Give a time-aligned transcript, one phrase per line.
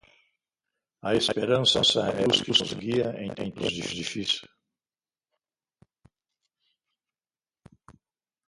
[1.03, 4.33] A esperança é a luz que nos guia em tempos difíceis.